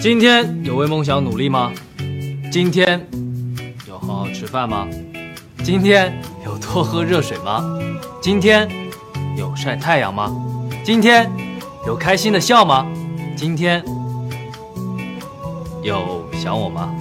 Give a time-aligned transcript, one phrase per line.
[0.00, 1.72] 今天有为梦想努力吗？
[2.50, 3.06] 今天
[3.88, 4.88] 有好好吃饭吗？
[5.62, 6.12] 今天
[6.44, 7.62] 有多喝热水吗？
[8.20, 8.68] 今天
[9.36, 10.30] 有晒太阳吗？
[10.84, 11.30] 今天
[11.86, 12.86] 有开心的笑吗？
[13.36, 13.84] 今天
[15.82, 16.92] 有想我吗？